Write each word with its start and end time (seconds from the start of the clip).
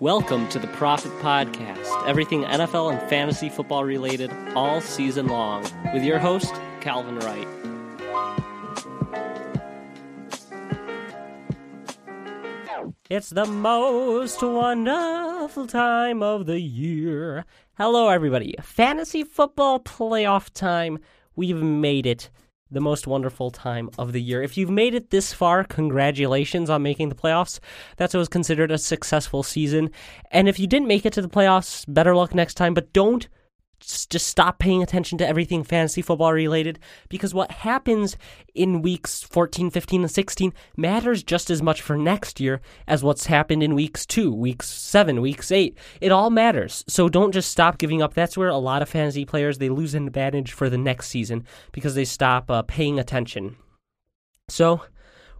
Welcome 0.00 0.48
to 0.48 0.58
the 0.58 0.66
Profit 0.68 1.12
Podcast, 1.18 2.08
everything 2.08 2.44
NFL 2.44 2.90
and 2.90 3.10
fantasy 3.10 3.50
football 3.50 3.84
related 3.84 4.32
all 4.54 4.80
season 4.80 5.26
long, 5.26 5.66
with 5.92 6.02
your 6.02 6.18
host, 6.18 6.54
Calvin 6.80 7.18
Wright. 7.18 7.46
It's 13.10 13.28
the 13.28 13.44
most 13.44 14.42
wonderful 14.42 15.66
time 15.66 16.22
of 16.22 16.46
the 16.46 16.60
year. 16.60 17.44
Hello, 17.76 18.08
everybody. 18.08 18.54
Fantasy 18.62 19.22
football 19.22 19.80
playoff 19.80 20.48
time. 20.54 20.98
We've 21.36 21.62
made 21.62 22.06
it. 22.06 22.30
The 22.72 22.80
most 22.80 23.06
wonderful 23.06 23.50
time 23.50 23.90
of 23.98 24.12
the 24.12 24.22
year. 24.22 24.42
If 24.42 24.56
you've 24.56 24.70
made 24.70 24.94
it 24.94 25.10
this 25.10 25.32
far, 25.32 25.64
congratulations 25.64 26.70
on 26.70 26.82
making 26.82 27.08
the 27.08 27.16
playoffs. 27.16 27.58
That's 27.96 28.14
what 28.14 28.20
was 28.20 28.28
considered 28.28 28.70
a 28.70 28.78
successful 28.78 29.42
season. 29.42 29.90
And 30.30 30.48
if 30.48 30.60
you 30.60 30.68
didn't 30.68 30.86
make 30.86 31.04
it 31.04 31.12
to 31.14 31.22
the 31.22 31.28
playoffs, 31.28 31.84
better 31.88 32.14
luck 32.14 32.32
next 32.32 32.54
time. 32.54 32.74
But 32.74 32.92
don't 32.92 33.26
just 33.80 34.26
stop 34.26 34.58
paying 34.58 34.82
attention 34.82 35.18
to 35.18 35.26
everything 35.26 35.64
fantasy 35.64 36.02
football 36.02 36.32
related 36.32 36.78
because 37.08 37.32
what 37.32 37.50
happens 37.50 38.16
in 38.54 38.82
weeks 38.82 39.22
14, 39.22 39.70
15, 39.70 40.02
and 40.02 40.10
16 40.10 40.52
matters 40.76 41.22
just 41.22 41.50
as 41.50 41.62
much 41.62 41.80
for 41.80 41.96
next 41.96 42.40
year 42.40 42.60
as 42.86 43.02
what's 43.02 43.26
happened 43.26 43.62
in 43.62 43.74
weeks 43.74 44.04
2, 44.06 44.32
weeks 44.32 44.68
7, 44.68 45.20
weeks 45.20 45.50
8. 45.50 45.76
It 46.00 46.12
all 46.12 46.30
matters. 46.30 46.84
So 46.88 47.08
don't 47.08 47.32
just 47.32 47.50
stop 47.50 47.78
giving 47.78 48.02
up. 48.02 48.14
That's 48.14 48.36
where 48.36 48.48
a 48.48 48.58
lot 48.58 48.82
of 48.82 48.88
fantasy 48.88 49.24
players 49.24 49.58
they 49.58 49.68
lose 49.68 49.94
an 49.94 50.06
advantage 50.06 50.52
for 50.52 50.68
the 50.68 50.78
next 50.78 51.08
season 51.08 51.44
because 51.72 51.94
they 51.94 52.04
stop 52.04 52.50
uh, 52.50 52.62
paying 52.62 52.98
attention. 52.98 53.56
So, 54.48 54.82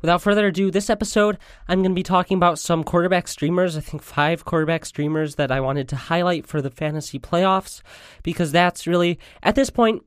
Without 0.01 0.23
further 0.23 0.47
ado, 0.47 0.71
this 0.71 0.89
episode, 0.89 1.39
I'm 1.69 1.81
going 1.81 1.93
to 1.93 1.99
be 1.99 2.03
talking 2.03 2.37
about 2.37 2.59
some 2.59 2.85
quarterback 2.85 3.29
streamers. 3.29 3.77
I 3.77 3.81
think 3.81 4.03
five 4.03 4.45
quarterback 4.45 4.87
streamers 4.87 5.35
that 5.35 5.51
I 5.51 5.61
wanted 5.61 5.89
to 5.91 5.97
highlight 5.97 6.47
for 6.47 6.63
the 6.63 6.71
fantasy 6.71 7.19
playoffs 7.19 7.83
because 8.23 8.51
that's 8.51 8.87
really, 8.87 9.19
at 9.43 9.55
this 9.55 9.69
point, 9.69 10.03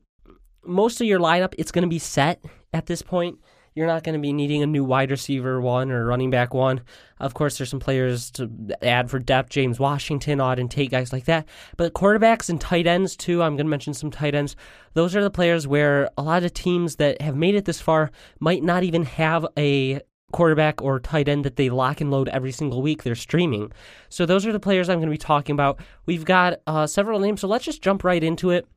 most 0.64 1.00
of 1.00 1.06
your 1.06 1.20
lineup, 1.20 1.54
it's 1.58 1.70
going 1.70 1.82
to 1.82 1.88
be 1.88 1.98
set 1.98 2.44
at 2.72 2.86
this 2.86 3.02
point. 3.02 3.38
You're 3.74 3.88
not 3.88 4.04
going 4.04 4.12
to 4.12 4.20
be 4.20 4.32
needing 4.32 4.62
a 4.62 4.66
new 4.66 4.84
wide 4.84 5.10
receiver 5.10 5.60
one 5.60 5.90
or 5.90 6.06
running 6.06 6.30
back 6.30 6.54
one. 6.54 6.82
Of 7.18 7.34
course, 7.34 7.58
there's 7.58 7.70
some 7.70 7.80
players 7.80 8.30
to 8.32 8.48
add 8.82 9.10
for 9.10 9.18
depth, 9.18 9.50
James 9.50 9.80
Washington, 9.80 10.38
Auden 10.38 10.70
Tate, 10.70 10.92
guys 10.92 11.12
like 11.12 11.24
that. 11.24 11.48
But 11.76 11.92
quarterbacks 11.92 12.48
and 12.48 12.60
tight 12.60 12.86
ends, 12.86 13.16
too, 13.16 13.42
I'm 13.42 13.56
going 13.56 13.66
to 13.66 13.70
mention 13.70 13.92
some 13.92 14.12
tight 14.12 14.36
ends. 14.36 14.54
Those 14.92 15.16
are 15.16 15.22
the 15.24 15.30
players 15.30 15.66
where 15.66 16.08
a 16.16 16.22
lot 16.22 16.44
of 16.44 16.54
teams 16.54 16.96
that 16.96 17.20
have 17.20 17.34
made 17.34 17.56
it 17.56 17.64
this 17.64 17.80
far 17.80 18.12
might 18.38 18.62
not 18.62 18.84
even 18.84 19.04
have 19.06 19.44
a 19.58 20.00
quarterback 20.32 20.80
or 20.80 21.00
tight 21.00 21.28
end 21.28 21.44
that 21.44 21.56
they 21.56 21.68
lock 21.68 22.00
and 22.00 22.12
load 22.12 22.28
every 22.28 22.52
single 22.52 22.80
week. 22.80 23.02
They're 23.02 23.16
streaming. 23.16 23.72
So 24.08 24.24
those 24.24 24.46
are 24.46 24.52
the 24.52 24.60
players 24.60 24.88
I'm 24.88 24.98
going 24.98 25.08
to 25.08 25.10
be 25.10 25.18
talking 25.18 25.52
about. 25.52 25.80
We've 26.06 26.24
got 26.24 26.60
uh, 26.68 26.86
several 26.86 27.18
names, 27.18 27.40
so 27.40 27.48
let's 27.48 27.64
just 27.64 27.82
jump 27.82 28.04
right 28.04 28.22
into 28.22 28.50
it. 28.50 28.68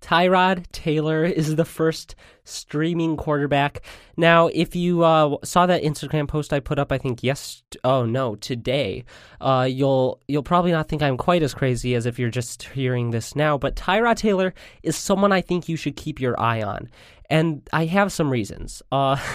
Tyrod 0.00 0.64
Taylor 0.72 1.24
is 1.24 1.56
the 1.56 1.64
first 1.64 2.14
streaming 2.44 3.16
quarterback. 3.16 3.82
Now, 4.16 4.48
if 4.48 4.76
you 4.76 5.02
uh, 5.02 5.36
saw 5.44 5.66
that 5.66 5.82
Instagram 5.82 6.28
post 6.28 6.52
I 6.52 6.60
put 6.60 6.78
up, 6.78 6.92
I 6.92 6.98
think 6.98 7.22
yes, 7.22 7.62
oh 7.84 8.04
no, 8.04 8.36
today, 8.36 9.04
uh, 9.40 9.68
you'll 9.70 10.20
you'll 10.28 10.42
probably 10.42 10.72
not 10.72 10.88
think 10.88 11.02
I'm 11.02 11.16
quite 11.16 11.42
as 11.42 11.54
crazy 11.54 11.94
as 11.94 12.06
if 12.06 12.18
you're 12.18 12.30
just 12.30 12.62
hearing 12.62 13.10
this 13.10 13.34
now. 13.34 13.58
But 13.58 13.76
Tyrod 13.76 14.16
Taylor 14.16 14.54
is 14.82 14.96
someone 14.96 15.32
I 15.32 15.40
think 15.40 15.68
you 15.68 15.76
should 15.76 15.96
keep 15.96 16.20
your 16.20 16.38
eye 16.40 16.62
on, 16.62 16.88
and 17.28 17.68
I 17.72 17.86
have 17.86 18.12
some 18.12 18.30
reasons. 18.30 18.82
Uh, 18.92 19.16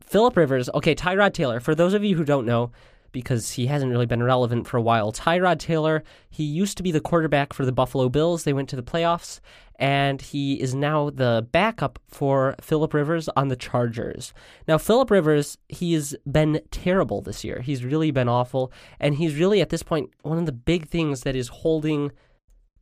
Philip 0.00 0.36
Rivers, 0.36 0.68
okay, 0.74 0.94
Tyrod 0.94 1.32
Taylor. 1.32 1.58
For 1.58 1.74
those 1.74 1.94
of 1.94 2.04
you 2.04 2.16
who 2.16 2.24
don't 2.24 2.46
know, 2.46 2.70
because 3.12 3.52
he 3.52 3.66
hasn't 3.66 3.92
really 3.92 4.06
been 4.06 4.22
relevant 4.22 4.66
for 4.66 4.76
a 4.76 4.82
while. 4.82 5.12
Tyrod 5.12 5.58
Taylor, 5.58 6.02
he 6.30 6.44
used 6.44 6.76
to 6.78 6.82
be 6.82 6.90
the 6.90 7.00
quarterback 7.00 7.52
for 7.52 7.64
the 7.64 7.72
Buffalo 7.72 8.08
Bills. 8.08 8.44
They 8.44 8.52
went 8.52 8.68
to 8.70 8.76
the 8.76 8.82
playoffs, 8.82 9.40
and 9.76 10.20
he 10.20 10.60
is 10.60 10.74
now 10.74 11.10
the 11.10 11.46
backup 11.52 11.98
for 12.08 12.54
Philip 12.60 12.94
Rivers 12.94 13.28
on 13.36 13.48
the 13.48 13.56
Chargers. 13.56 14.32
Now, 14.66 14.78
Philip 14.78 15.10
Rivers, 15.10 15.58
he 15.68 15.92
has 15.94 16.14
been 16.30 16.60
terrible 16.70 17.20
this 17.20 17.44
year. 17.44 17.60
He's 17.60 17.84
really 17.84 18.10
been 18.10 18.28
awful, 18.28 18.72
and 18.98 19.14
he's 19.14 19.36
really, 19.36 19.60
at 19.60 19.70
this 19.70 19.82
point, 19.82 20.10
one 20.22 20.38
of 20.38 20.46
the 20.46 20.52
big 20.52 20.88
things 20.88 21.22
that 21.22 21.36
is 21.36 21.48
holding 21.48 22.12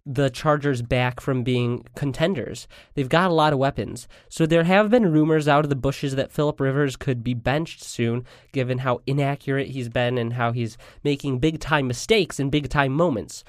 the 0.06 0.31
Chargers 0.31 0.83
back 0.83 1.21
from 1.21 1.43
being 1.43 1.84
contenders. 1.94 2.66
They've 2.94 3.09
got 3.09 3.31
a 3.31 3.34
lot 3.34 3.53
of 3.53 3.59
weapons. 3.59 4.09
So 4.28 4.47
there 4.47 4.65
have 4.65 4.91
been 4.91 5.12
rumors 5.12 5.47
out 5.47 5.65
of 5.65 5.69
the 5.69 5.77
bushes 5.77 6.16
that 6.16 6.33
Philip 6.33 6.59
Rivers 6.61 6.97
could 6.97 7.22
be 7.22 7.34
benched 7.34 7.83
soon, 7.83 8.25
given 8.53 8.78
how 8.78 9.00
inaccurate 9.06 9.69
he's 9.69 9.88
been 9.88 10.19
and 10.19 10.34
how 10.34 10.53
he's 10.53 10.78
making 11.05 11.38
big 11.38 11.61
time 11.61 11.87
mistakes 11.87 12.41
in 12.41 12.50
big 12.50 12.69
time 12.69 12.93
moments. 12.93 13.44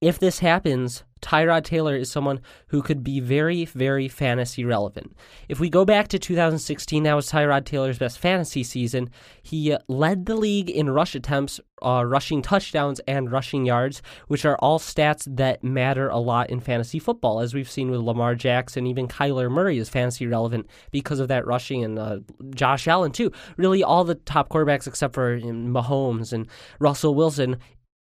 If 0.00 0.18
this 0.18 0.38
happens, 0.38 1.04
Tyrod 1.20 1.64
Taylor 1.64 1.96
is 1.96 2.10
someone 2.10 2.40
who 2.68 2.82
could 2.82 3.02
be 3.02 3.20
very, 3.20 3.64
very 3.64 4.08
fantasy 4.08 4.64
relevant. 4.64 5.16
If 5.48 5.60
we 5.60 5.68
go 5.68 5.84
back 5.84 6.08
to 6.08 6.18
2016, 6.18 7.02
that 7.02 7.14
was 7.14 7.30
Tyrod 7.30 7.64
Taylor's 7.64 7.98
best 7.98 8.18
fantasy 8.18 8.62
season. 8.62 9.10
He 9.42 9.72
uh, 9.72 9.78
led 9.88 10.26
the 10.26 10.36
league 10.36 10.70
in 10.70 10.90
rush 10.90 11.14
attempts, 11.14 11.60
uh, 11.82 12.04
rushing 12.06 12.42
touchdowns, 12.42 13.00
and 13.08 13.32
rushing 13.32 13.66
yards, 13.66 14.02
which 14.28 14.44
are 14.44 14.56
all 14.58 14.78
stats 14.78 15.24
that 15.36 15.64
matter 15.64 16.08
a 16.08 16.18
lot 16.18 16.50
in 16.50 16.60
fantasy 16.60 16.98
football, 16.98 17.40
as 17.40 17.54
we've 17.54 17.70
seen 17.70 17.90
with 17.90 18.00
Lamar 18.00 18.34
Jackson. 18.34 18.86
Even 18.86 19.08
Kyler 19.08 19.50
Murray 19.50 19.78
is 19.78 19.88
fantasy 19.88 20.26
relevant 20.26 20.66
because 20.90 21.20
of 21.20 21.28
that 21.28 21.46
rushing, 21.46 21.84
and 21.84 21.98
uh, 21.98 22.18
Josh 22.54 22.86
Allen, 22.86 23.12
too. 23.12 23.32
Really, 23.56 23.82
all 23.82 24.04
the 24.04 24.14
top 24.14 24.48
quarterbacks 24.48 24.86
except 24.86 25.14
for 25.14 25.40
Mahomes 25.40 26.32
and 26.32 26.46
Russell 26.78 27.14
Wilson 27.14 27.56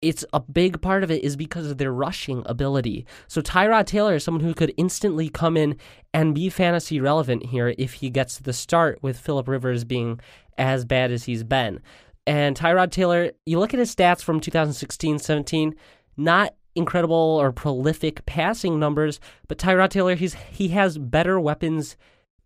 it's 0.05 0.23
a 0.33 0.39
big 0.39 0.81
part 0.81 1.03
of 1.03 1.09
it 1.09 1.23
is 1.23 1.35
because 1.35 1.66
of 1.66 1.79
their 1.79 1.91
rushing 1.91 2.43
ability. 2.45 3.07
So 3.27 3.41
Tyrod 3.41 3.88
Taylor 3.88 4.16
is 4.16 4.23
someone 4.23 4.43
who 4.43 4.53
could 4.53 4.71
instantly 4.77 5.29
come 5.29 5.57
in 5.57 5.77
and 6.13 6.35
be 6.35 6.49
fantasy 6.49 7.01
relevant 7.01 7.47
here 7.47 7.73
if 7.79 7.93
he 7.93 8.11
gets 8.11 8.38
the 8.38 8.53
start 8.53 8.99
with 9.01 9.17
Philip 9.17 9.47
Rivers 9.47 9.83
being 9.83 10.19
as 10.59 10.85
bad 10.85 11.11
as 11.11 11.23
he's 11.23 11.44
been. 11.44 11.81
And 12.27 12.55
Tyrod 12.55 12.91
Taylor, 12.91 13.31
you 13.47 13.57
look 13.57 13.73
at 13.73 13.79
his 13.79 13.94
stats 13.94 14.21
from 14.21 14.39
2016 14.39 15.17
17, 15.17 15.75
not 16.17 16.53
incredible 16.75 17.39
or 17.41 17.51
prolific 17.51 18.23
passing 18.27 18.79
numbers, 18.79 19.19
but 19.47 19.57
Tyrod 19.57 19.89
Taylor, 19.89 20.13
he's 20.13 20.35
he 20.51 20.67
has 20.69 20.99
better 20.99 21.39
weapons 21.39 21.97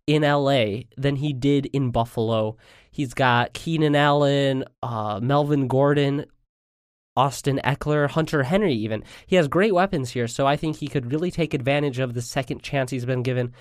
in 0.06 0.22
LA 0.22 0.84
than 0.96 1.16
he 1.16 1.34
did 1.34 1.66
in 1.66 1.90
Buffalo. 1.90 2.56
He's 2.90 3.12
got 3.12 3.52
Keenan 3.52 3.94
Allen, 3.94 4.64
uh, 4.82 5.20
Melvin 5.22 5.68
Gordon, 5.68 6.24
Austin 7.20 7.60
Ekeler, 7.62 8.08
Hunter 8.08 8.44
Henry, 8.44 8.72
even. 8.72 9.04
He 9.26 9.36
has 9.36 9.46
great 9.46 9.74
weapons 9.74 10.08
here, 10.08 10.26
so 10.26 10.46
I 10.46 10.56
think 10.56 10.76
he 10.76 10.88
could 10.88 11.12
really 11.12 11.30
take 11.30 11.52
advantage 11.52 11.98
of 11.98 12.14
the 12.14 12.22
second 12.22 12.62
chance 12.62 12.90
he's 12.90 13.04
been 13.04 13.22
given, 13.22 13.52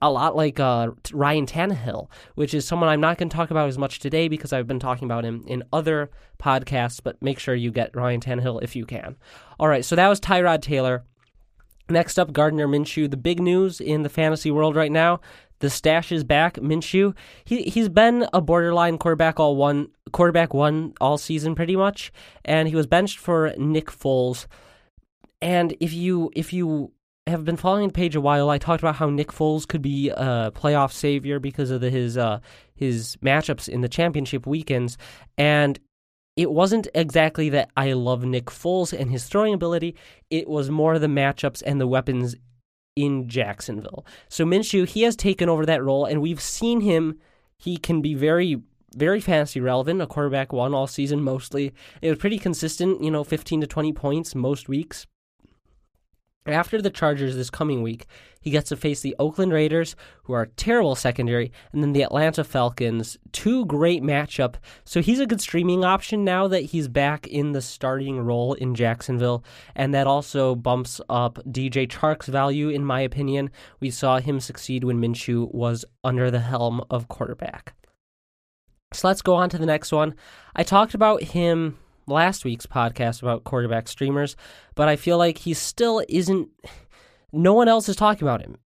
a 0.00 0.10
lot 0.10 0.34
like 0.34 0.58
uh, 0.58 0.92
Ryan 1.12 1.44
Tannehill, 1.44 2.08
which 2.36 2.54
is 2.54 2.66
someone 2.66 2.88
I'm 2.88 3.02
not 3.02 3.18
going 3.18 3.28
to 3.28 3.36
talk 3.36 3.50
about 3.50 3.68
as 3.68 3.76
much 3.76 3.98
today 3.98 4.28
because 4.28 4.54
I've 4.54 4.66
been 4.66 4.80
talking 4.80 5.04
about 5.04 5.26
him 5.26 5.44
in 5.46 5.62
other 5.74 6.10
podcasts, 6.38 7.00
but 7.04 7.20
make 7.20 7.38
sure 7.38 7.54
you 7.54 7.70
get 7.70 7.94
Ryan 7.94 8.22
Tannehill 8.22 8.62
if 8.62 8.74
you 8.74 8.86
can. 8.86 9.16
All 9.60 9.68
right, 9.68 9.84
so 9.84 9.94
that 9.94 10.08
was 10.08 10.18
Tyrod 10.18 10.62
Taylor. 10.62 11.04
Next 11.90 12.18
up, 12.18 12.32
Gardner 12.32 12.66
Minshew. 12.66 13.10
The 13.10 13.18
big 13.18 13.42
news 13.42 13.78
in 13.78 14.04
the 14.04 14.08
fantasy 14.08 14.50
world 14.50 14.74
right 14.74 14.90
now 14.90 15.20
the 15.62 15.70
stash 15.70 16.10
is 16.10 16.24
back. 16.24 16.56
Minshew, 16.56 17.14
he 17.44 17.62
he's 17.62 17.88
been 17.88 18.26
a 18.32 18.40
borderline 18.40 18.98
quarterback 18.98 19.38
all 19.38 19.54
one 19.54 19.88
quarterback 20.10 20.52
one 20.52 20.92
all 21.00 21.16
season 21.16 21.54
pretty 21.54 21.76
much, 21.76 22.12
and 22.44 22.68
he 22.68 22.74
was 22.74 22.86
benched 22.86 23.18
for 23.18 23.54
Nick 23.56 23.86
Foles. 23.86 24.46
And 25.40 25.74
if 25.78 25.92
you 25.92 26.32
if 26.34 26.52
you 26.52 26.92
have 27.28 27.44
been 27.44 27.56
following 27.56 27.86
the 27.86 27.92
page 27.92 28.16
a 28.16 28.20
while, 28.20 28.50
I 28.50 28.58
talked 28.58 28.82
about 28.82 28.96
how 28.96 29.08
Nick 29.08 29.28
Foles 29.28 29.66
could 29.66 29.82
be 29.82 30.10
a 30.10 30.50
playoff 30.52 30.90
savior 30.90 31.38
because 31.38 31.70
of 31.70 31.80
the, 31.80 31.90
his 31.90 32.18
uh, 32.18 32.40
his 32.74 33.16
matchups 33.22 33.68
in 33.68 33.82
the 33.82 33.88
championship 33.88 34.48
weekends, 34.48 34.98
and 35.38 35.78
it 36.36 36.50
wasn't 36.50 36.88
exactly 36.92 37.50
that 37.50 37.70
I 37.76 37.92
love 37.92 38.24
Nick 38.24 38.46
Foles 38.46 38.92
and 38.98 39.12
his 39.12 39.26
throwing 39.26 39.54
ability. 39.54 39.94
It 40.28 40.48
was 40.48 40.70
more 40.70 40.98
the 40.98 41.06
matchups 41.06 41.62
and 41.64 41.80
the 41.80 41.86
weapons 41.86 42.34
in 42.96 43.28
Jacksonville. 43.28 44.04
So 44.28 44.44
Minshew, 44.44 44.86
he 44.86 45.02
has 45.02 45.16
taken 45.16 45.48
over 45.48 45.64
that 45.66 45.82
role, 45.82 46.04
and 46.04 46.20
we've 46.20 46.40
seen 46.40 46.80
him. 46.80 47.18
He 47.56 47.76
can 47.76 48.02
be 48.02 48.14
very, 48.14 48.60
very 48.94 49.20
fantasy 49.20 49.60
relevant. 49.60 50.02
A 50.02 50.06
quarterback 50.06 50.52
one 50.52 50.74
all 50.74 50.86
season 50.86 51.22
mostly. 51.22 51.72
It 52.00 52.10
was 52.10 52.18
pretty 52.18 52.38
consistent, 52.38 53.02
you 53.02 53.10
know, 53.10 53.24
15 53.24 53.60
to 53.60 53.66
20 53.66 53.92
points 53.92 54.34
most 54.34 54.68
weeks. 54.68 55.06
After 56.46 56.82
the 56.82 56.90
Chargers 56.90 57.36
this 57.36 57.50
coming 57.50 57.82
week, 57.82 58.06
he 58.40 58.50
gets 58.50 58.70
to 58.70 58.76
face 58.76 59.00
the 59.00 59.14
Oakland 59.20 59.52
Raiders, 59.52 59.94
who 60.24 60.32
are 60.32 60.46
terrible 60.56 60.96
secondary, 60.96 61.52
and 61.72 61.82
then 61.82 61.92
the 61.92 62.02
Atlanta 62.02 62.42
Falcons. 62.42 63.16
Two 63.30 63.64
great 63.66 64.02
matchup. 64.02 64.56
So 64.84 65.00
he's 65.00 65.20
a 65.20 65.26
good 65.26 65.40
streaming 65.40 65.84
option 65.84 66.24
now 66.24 66.48
that 66.48 66.64
he's 66.64 66.88
back 66.88 67.28
in 67.28 67.52
the 67.52 67.62
starting 67.62 68.18
role 68.18 68.54
in 68.54 68.74
Jacksonville, 68.74 69.44
and 69.76 69.94
that 69.94 70.08
also 70.08 70.56
bumps 70.56 71.00
up 71.08 71.38
DJ 71.46 71.88
Chark's 71.88 72.26
value, 72.26 72.68
in 72.70 72.84
my 72.84 73.00
opinion. 73.00 73.48
We 73.78 73.90
saw 73.90 74.18
him 74.18 74.40
succeed 74.40 74.82
when 74.82 75.00
Minshew 75.00 75.54
was 75.54 75.84
under 76.02 76.28
the 76.28 76.40
helm 76.40 76.82
of 76.90 77.06
quarterback. 77.06 77.74
So 78.92 79.06
let's 79.06 79.22
go 79.22 79.36
on 79.36 79.48
to 79.50 79.58
the 79.58 79.66
next 79.66 79.92
one. 79.92 80.16
I 80.56 80.64
talked 80.64 80.94
about 80.94 81.22
him 81.22 81.78
last 82.06 82.44
week's 82.44 82.66
podcast 82.66 83.22
about 83.22 83.44
quarterback 83.44 83.88
streamers, 83.88 84.36
but 84.74 84.88
I 84.88 84.96
feel 84.96 85.18
like 85.18 85.38
he 85.38 85.54
still 85.54 86.04
isn't. 86.08 86.48
No 87.32 87.54
one 87.54 87.68
else 87.68 87.88
is 87.88 87.96
talking 87.96 88.26
about 88.26 88.42
him. 88.42 88.56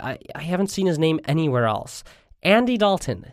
I, 0.00 0.18
I 0.34 0.42
haven't 0.42 0.68
seen 0.68 0.86
his 0.86 0.98
name 0.98 1.20
anywhere 1.24 1.66
else. 1.66 2.04
Andy 2.42 2.76
Dalton. 2.76 3.26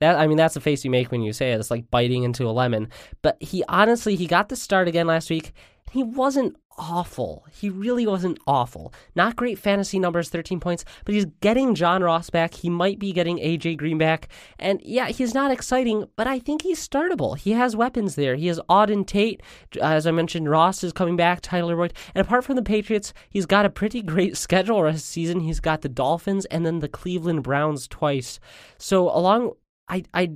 That 0.00 0.16
I 0.16 0.26
mean, 0.26 0.36
that's 0.36 0.54
the 0.54 0.60
face 0.60 0.84
you 0.84 0.90
make 0.90 1.10
when 1.10 1.22
you 1.22 1.32
say 1.32 1.52
it. 1.52 1.58
It's 1.58 1.70
like 1.70 1.90
biting 1.90 2.22
into 2.22 2.48
a 2.48 2.52
lemon. 2.52 2.88
But 3.22 3.36
he 3.42 3.64
honestly, 3.68 4.14
he 4.14 4.26
got 4.26 4.48
the 4.48 4.56
start 4.56 4.86
again 4.88 5.06
last 5.06 5.28
week. 5.30 5.52
He 5.92 6.02
wasn't 6.02 6.56
awful. 6.78 7.44
He 7.50 7.68
really 7.68 8.06
wasn't 8.06 8.38
awful. 8.46 8.92
Not 9.14 9.36
great 9.36 9.58
fantasy 9.58 9.98
numbers, 9.98 10.28
13 10.28 10.60
points, 10.60 10.84
but 11.04 11.14
he's 11.14 11.26
getting 11.40 11.74
John 11.74 12.02
Ross 12.02 12.30
back. 12.30 12.54
He 12.54 12.70
might 12.70 12.98
be 12.98 13.12
getting 13.12 13.38
AJ 13.38 13.78
Green 13.78 13.98
back. 13.98 14.28
And 14.58 14.80
yeah, 14.82 15.08
he's 15.08 15.34
not 15.34 15.50
exciting, 15.50 16.06
but 16.16 16.26
I 16.26 16.38
think 16.38 16.62
he's 16.62 16.86
startable. 16.86 17.36
He 17.36 17.52
has 17.52 17.76
weapons 17.76 18.14
there. 18.14 18.36
He 18.36 18.46
has 18.46 18.60
Auden 18.70 19.06
Tate. 19.06 19.42
Uh, 19.76 19.84
as 19.84 20.06
I 20.06 20.12
mentioned, 20.12 20.48
Ross 20.48 20.84
is 20.84 20.92
coming 20.92 21.16
back, 21.16 21.40
Tyler 21.40 21.76
Boyd. 21.76 21.94
And 22.14 22.24
apart 22.24 22.44
from 22.44 22.56
the 22.56 22.62
Patriots, 22.62 23.12
he's 23.28 23.46
got 23.46 23.66
a 23.66 23.70
pretty 23.70 24.02
great 24.02 24.36
schedule 24.46 24.86
of 24.86 25.00
season. 25.00 25.40
He's 25.40 25.60
got 25.60 25.82
the 25.82 25.88
Dolphins 25.88 26.44
and 26.46 26.64
then 26.64 26.78
the 26.78 26.88
Cleveland 26.88 27.42
Browns 27.42 27.88
twice. 27.88 28.38
So 28.78 29.08
along 29.08 29.52
I 29.88 30.04
I 30.14 30.32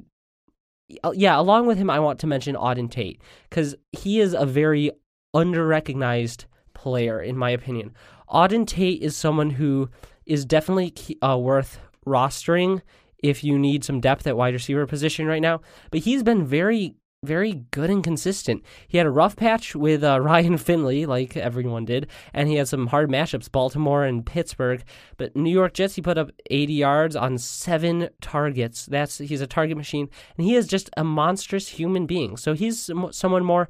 uh, 1.05 1.13
yeah, 1.15 1.39
along 1.39 1.67
with 1.67 1.79
him, 1.79 1.89
I 1.89 2.01
want 2.01 2.19
to 2.21 2.27
mention 2.27 2.55
Auden 2.55 2.91
Tate 2.91 3.21
because 3.49 3.75
he 3.93 4.21
is 4.21 4.35
a 4.35 4.45
very 4.45 4.91
underrecognized 5.35 6.45
player, 6.75 7.21
in 7.21 7.37
my 7.37 7.51
opinion. 7.51 7.95
Auden 8.29 8.67
Tate 8.67 9.03
is 9.03 9.17
someone 9.17 9.51
who 9.51 9.91
is 10.27 10.45
definitely 10.45 10.95
uh, 11.23 11.39
worth 11.39 11.79
rostering 12.07 12.81
if 13.23 13.45
you 13.45 13.59
need 13.59 13.85
some 13.85 14.01
depth 14.01 14.27
at 14.27 14.37
wide 14.37 14.55
receiver 14.55 14.87
position 14.87 15.27
right 15.27 15.43
now. 15.43 15.61
But 15.91 16.01
he's 16.01 16.23
been 16.23 16.45
very, 16.45 16.97
very 17.23 17.65
good 17.71 17.89
and 17.89 18.03
consistent. 18.03 18.65
He 18.89 18.99
had 18.99 19.07
a 19.07 19.11
rough 19.11 19.37
patch 19.37 19.77
with 19.77 20.03
uh, 20.03 20.21
Ryan 20.23 20.59
Finley, 20.59 21.07
like 21.07 21.37
everyone 21.37 21.85
did, 21.85 22.09
and 22.33 22.49
he 22.49 22.57
had 22.57 22.69
some 22.69 22.89
hard 22.89 23.11
matchups, 23.11 23.51
Baltimore 23.51 24.05
and 24.05 24.27
Pittsburgh. 24.27 24.83
But 25.17 25.37
New 25.37 25.53
York 25.53 25.75
Jets, 25.75 25.95
he 25.95 26.03
put 26.03 26.19
up 26.19 26.31
80 26.51 26.73
yards 26.73 27.17
on 27.17 27.39
seven 27.39 28.09
targets. 28.21 28.87
That's 28.87 29.19
he's 29.19 29.41
a 29.41 29.47
target 29.47 29.77
machine, 29.77 30.09
and 30.37 30.47
he 30.47 30.57
is 30.57 30.67
just 30.67 30.91
a 30.97 31.05
monstrous 31.05 31.69
human 31.69 32.07
being. 32.07 32.37
So 32.37 32.55
he's 32.55 32.91
someone 33.13 33.45
more 33.45 33.69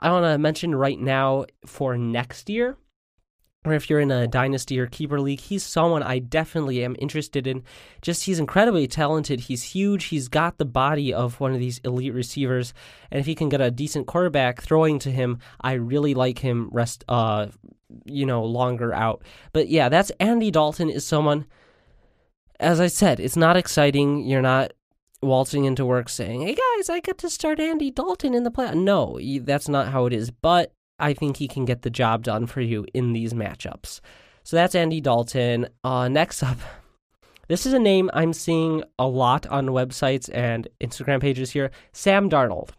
I 0.00 0.10
want 0.10 0.24
to 0.24 0.38
mention 0.38 0.74
right 0.74 0.98
now 0.98 1.44
for 1.66 1.96
next 1.98 2.48
year, 2.48 2.78
or 3.66 3.74
if 3.74 3.90
you're 3.90 4.00
in 4.00 4.10
a 4.10 4.26
dynasty 4.26 4.80
or 4.80 4.86
keeper 4.86 5.20
league, 5.20 5.40
he's 5.40 5.62
someone 5.62 6.02
I 6.02 6.18
definitely 6.18 6.82
am 6.82 6.96
interested 6.98 7.46
in. 7.46 7.62
Just 8.00 8.24
he's 8.24 8.38
incredibly 8.38 8.86
talented. 8.86 9.40
He's 9.40 9.62
huge. 9.62 10.04
He's 10.04 10.28
got 10.28 10.56
the 10.56 10.64
body 10.64 11.12
of 11.12 11.38
one 11.38 11.52
of 11.52 11.60
these 11.60 11.78
elite 11.84 12.14
receivers, 12.14 12.72
and 13.10 13.20
if 13.20 13.26
he 13.26 13.34
can 13.34 13.50
get 13.50 13.60
a 13.60 13.70
decent 13.70 14.06
quarterback 14.06 14.62
throwing 14.62 14.98
to 15.00 15.10
him, 15.10 15.38
I 15.60 15.74
really 15.74 16.14
like 16.14 16.38
him. 16.38 16.70
Rest, 16.72 17.04
uh, 17.06 17.48
you 18.06 18.24
know, 18.24 18.42
longer 18.44 18.94
out. 18.94 19.22
But 19.52 19.68
yeah, 19.68 19.90
that's 19.90 20.10
Andy 20.18 20.50
Dalton. 20.50 20.88
Is 20.88 21.06
someone. 21.06 21.44
As 22.58 22.78
I 22.78 22.88
said, 22.88 23.20
it's 23.20 23.36
not 23.36 23.56
exciting. 23.56 24.24
You're 24.24 24.42
not 24.42 24.72
waltzing 25.22 25.64
into 25.64 25.84
work 25.84 26.08
saying, 26.08 26.42
"Hey 26.42 26.54
guys, 26.54 26.88
I 26.90 27.00
get 27.00 27.18
to 27.18 27.30
start 27.30 27.60
Andy 27.60 27.90
Dalton 27.90 28.34
in 28.34 28.44
the 28.44 28.50
play." 28.50 28.72
No, 28.74 29.18
that's 29.42 29.68
not 29.68 29.88
how 29.88 30.06
it 30.06 30.12
is. 30.12 30.30
But 30.30 30.72
I 30.98 31.14
think 31.14 31.36
he 31.36 31.48
can 31.48 31.64
get 31.64 31.82
the 31.82 31.90
job 31.90 32.22
done 32.22 32.46
for 32.46 32.60
you 32.60 32.86
in 32.94 33.12
these 33.12 33.32
matchups. 33.32 34.00
So 34.42 34.56
that's 34.56 34.74
Andy 34.74 35.00
Dalton. 35.00 35.68
Uh, 35.84 36.08
next 36.08 36.42
up, 36.42 36.58
this 37.48 37.66
is 37.66 37.72
a 37.72 37.78
name 37.78 38.10
I'm 38.12 38.32
seeing 38.32 38.84
a 38.98 39.06
lot 39.06 39.46
on 39.46 39.66
websites 39.68 40.30
and 40.32 40.68
Instagram 40.80 41.20
pages 41.20 41.50
here. 41.50 41.70
Sam 41.92 42.30
Darnold. 42.30 42.70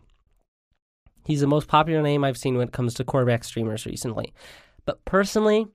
He's 1.25 1.41
the 1.41 1.47
most 1.47 1.67
popular 1.67 2.01
name 2.01 2.23
I've 2.23 2.37
seen 2.37 2.57
when 2.57 2.67
it 2.67 2.73
comes 2.73 2.93
to 2.95 3.03
quarterback 3.03 3.43
streamers 3.43 3.85
recently. 3.85 4.33
But 4.85 5.03
personally, 5.05 5.67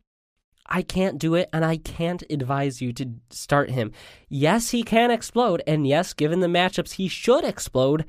I 0.69 0.83
can't 0.83 1.19
do 1.19 1.35
it 1.35 1.49
and 1.53 1.65
I 1.65 1.77
can't 1.77 2.23
advise 2.31 2.81
you 2.81 2.93
to 2.95 3.11
start 3.31 3.71
him. 3.71 3.93
Yes, 4.29 4.71
he 4.71 4.83
can 4.83 5.11
explode, 5.11 5.63
and 5.67 5.87
yes, 5.87 6.13
given 6.13 6.41
the 6.41 6.47
matchups, 6.47 6.93
he 6.93 7.09
should 7.09 7.45
explode, 7.45 8.05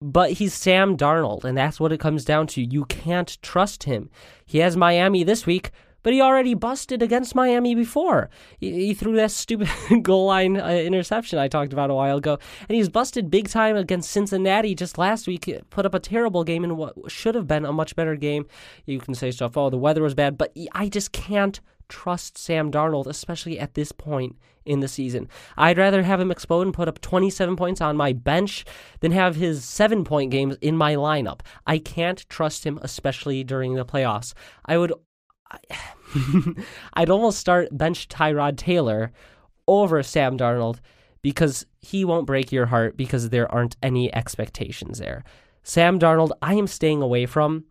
but 0.00 0.32
he's 0.32 0.54
Sam 0.54 0.96
Darnold, 0.96 1.44
and 1.44 1.56
that's 1.56 1.80
what 1.80 1.92
it 1.92 2.00
comes 2.00 2.24
down 2.24 2.46
to. 2.48 2.62
You 2.62 2.84
can't 2.86 3.40
trust 3.42 3.84
him. 3.84 4.10
He 4.44 4.58
has 4.58 4.76
Miami 4.76 5.24
this 5.24 5.46
week, 5.46 5.70
but 6.04 6.12
he 6.12 6.20
already 6.20 6.54
busted 6.54 7.02
against 7.02 7.34
Miami 7.34 7.74
before. 7.74 8.28
He, 8.60 8.94
threw 8.94 9.16
that 9.16 9.30
stupid 9.30 9.68
goal 10.02 10.26
line 10.26 10.60
uh, 10.60 10.68
interception 10.68 11.38
I 11.38 11.48
talked 11.48 11.72
about 11.72 11.90
a 11.90 11.94
while 11.94 12.18
ago, 12.18 12.38
and 12.68 12.76
he's 12.76 12.90
busted 12.90 13.30
big 13.30 13.48
time 13.48 13.74
against 13.74 14.10
Cincinnati 14.10 14.74
just 14.74 14.98
last 14.98 15.26
week. 15.26 15.50
Put 15.70 15.86
up 15.86 15.94
a 15.94 15.98
terrible 15.98 16.44
game 16.44 16.62
in 16.62 16.76
what 16.76 16.94
should 17.08 17.34
have 17.34 17.48
been 17.48 17.64
a 17.64 17.72
much 17.72 17.96
better 17.96 18.14
game. 18.14 18.46
You 18.84 19.00
can 19.00 19.14
say 19.14 19.30
stuff, 19.30 19.56
oh, 19.56 19.70
the 19.70 19.78
weather 19.78 20.02
was 20.02 20.14
bad, 20.14 20.36
but 20.36 20.54
I 20.72 20.90
just 20.90 21.12
can't 21.12 21.58
trust 21.94 22.36
Sam 22.36 22.72
Darnold, 22.72 23.06
especially 23.06 23.56
at 23.56 23.74
this 23.74 23.92
point 23.92 24.36
in 24.64 24.80
the 24.80 24.88
season. 24.88 25.28
I'd 25.56 25.78
rather 25.78 26.02
have 26.02 26.20
him 26.20 26.32
explode 26.32 26.62
and 26.62 26.74
put 26.74 26.88
up 26.88 27.00
27 27.00 27.54
points 27.54 27.80
on 27.80 27.96
my 27.96 28.12
bench 28.12 28.64
than 28.98 29.12
have 29.12 29.36
his 29.36 29.64
seven 29.64 30.02
point 30.02 30.32
games 30.32 30.56
in 30.60 30.76
my 30.76 30.96
lineup. 30.96 31.42
I 31.68 31.78
can't 31.78 32.28
trust 32.28 32.64
him, 32.64 32.80
especially 32.82 33.44
during 33.44 33.74
the 33.74 33.84
playoffs. 33.84 34.34
I 34.66 34.76
would. 34.76 34.92
I'd 36.94 37.10
almost 37.10 37.38
start 37.38 37.68
bench 37.70 38.08
Tyrod 38.08 38.56
Taylor 38.56 39.12
over 39.68 40.02
Sam 40.02 40.36
Darnold 40.36 40.80
because 41.22 41.64
he 41.80 42.04
won't 42.04 42.26
break 42.26 42.50
your 42.50 42.66
heart 42.66 42.96
because 42.96 43.28
there 43.28 43.50
aren't 43.52 43.76
any 43.84 44.12
expectations 44.12 44.98
there. 44.98 45.22
Sam 45.62 46.00
Darnold, 46.00 46.32
I 46.42 46.54
am 46.54 46.66
staying 46.66 47.02
away 47.02 47.26
from. 47.26 47.66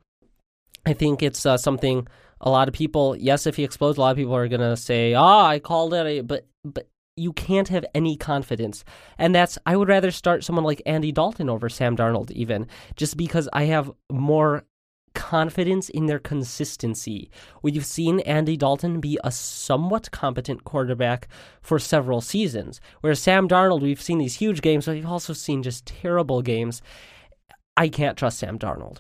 I 0.86 0.94
think 0.94 1.22
it's 1.22 1.46
uh, 1.46 1.58
something 1.58 2.08
a 2.44 2.50
lot 2.50 2.68
of 2.68 2.74
people, 2.74 3.16
yes, 3.16 3.48
if 3.48 3.56
he 3.56 3.64
explodes, 3.64 3.98
a 3.98 4.02
lot 4.02 4.12
of 4.12 4.18
people 4.18 4.36
are 4.36 4.48
gonna 4.48 4.78
say, 4.78 5.14
"Ah, 5.14 5.44
oh, 5.44 5.46
I 5.46 5.60
called 5.60 5.94
it," 5.94 6.28
but 6.28 6.46
but 6.64 6.88
you 7.16 7.32
can't 7.34 7.70
have 7.70 7.86
any 7.96 8.18
confidence, 8.18 8.84
and 9.18 9.34
that's 9.34 9.58
I 9.66 9.76
would 9.78 9.88
rather 9.88 10.12
start 10.12 10.44
someone 10.44 10.66
like 10.66 10.82
Andy 10.86 11.12
Dalton 11.12 11.50
over 11.50 11.70
Sam 11.70 11.96
Darnold, 11.96 12.32
even 12.32 12.68
just 12.96 13.18
because 13.18 13.48
I 13.54 13.64
have 13.66 13.92
more 14.12 14.66
confidence 15.14 15.90
in 15.90 16.08
their 16.08 16.20
consistency. 16.20 17.30
We've 17.62 17.86
seen 17.86 18.20
Andy 18.22 18.58
Dalton 18.58 19.00
be 19.00 19.20
a 19.24 19.32
somewhat 19.32 20.12
competent 20.12 20.64
quarterback 20.64 21.28
for 21.62 21.80
several 21.80 22.20
seasons, 22.20 22.82
whereas 23.02 23.20
Sam 23.20 23.48
Darnold, 23.48 23.82
we've 23.82 24.02
seen 24.02 24.18
these 24.18 24.36
huge 24.36 24.62
games, 24.62 24.86
but 24.86 24.96
we've 24.96 25.06
also 25.06 25.34
seen 25.34 25.64
just 25.64 25.86
terrible 25.86 26.42
games. 26.42 26.82
I 27.78 27.90
can't 27.90 28.18
trust 28.18 28.40
Sam 28.40 28.60
Darnold. 28.60 29.00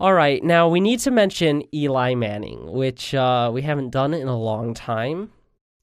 All 0.00 0.14
right, 0.14 0.44
now 0.44 0.68
we 0.68 0.78
need 0.78 1.00
to 1.00 1.10
mention 1.10 1.64
Eli 1.74 2.14
Manning, 2.14 2.70
which 2.70 3.16
uh, 3.16 3.50
we 3.52 3.62
haven't 3.62 3.90
done 3.90 4.14
in 4.14 4.28
a 4.28 4.38
long 4.38 4.72
time. 4.72 5.32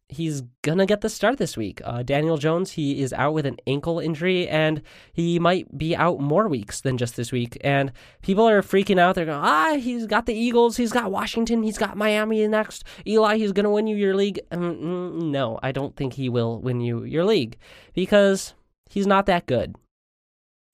He's 0.07 0.41
gonna 0.61 0.85
get 0.85 1.01
the 1.01 1.09
start 1.09 1.37
this 1.37 1.57
week. 1.57 1.81
Uh, 1.83 2.01
Daniel 2.01 2.37
Jones, 2.37 2.71
he 2.71 3.01
is 3.01 3.11
out 3.11 3.33
with 3.33 3.45
an 3.45 3.57
ankle 3.67 3.99
injury, 3.99 4.47
and 4.47 4.81
he 5.11 5.37
might 5.37 5.77
be 5.77 5.97
out 5.97 6.21
more 6.21 6.47
weeks 6.47 6.79
than 6.79 6.97
just 6.97 7.17
this 7.17 7.33
week. 7.33 7.57
And 7.59 7.91
people 8.21 8.47
are 8.47 8.61
freaking 8.61 8.97
out. 8.97 9.15
They're 9.15 9.25
going, 9.25 9.43
ah, 9.43 9.75
he's 9.75 10.05
got 10.07 10.27
the 10.27 10.33
Eagles, 10.33 10.77
he's 10.77 10.93
got 10.93 11.11
Washington, 11.11 11.61
he's 11.63 11.77
got 11.77 11.97
Miami 11.97 12.47
next. 12.47 12.85
Eli, 13.05 13.35
he's 13.35 13.51
gonna 13.51 13.69
win 13.69 13.85
you 13.85 13.97
your 13.97 14.15
league. 14.15 14.39
Mm, 14.49 14.79
mm, 14.79 15.23
no, 15.23 15.59
I 15.61 15.73
don't 15.73 15.97
think 15.97 16.13
he 16.13 16.29
will 16.29 16.61
win 16.61 16.79
you 16.79 17.03
your 17.03 17.25
league 17.25 17.57
because 17.93 18.53
he's 18.89 19.07
not 19.07 19.25
that 19.25 19.45
good 19.45 19.75